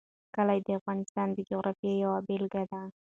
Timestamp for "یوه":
2.03-2.19